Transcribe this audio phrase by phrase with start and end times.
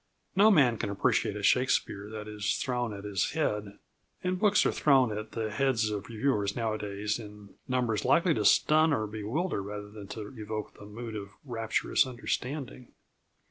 [0.35, 3.77] No man can appreciate a Shakespeare that is thrown at his head,
[4.23, 8.93] and books are thrown at the heads of reviewers nowadays in numbers likely to stun
[8.93, 12.93] or bewilder rather than to evoke the mood of rapturous understanding.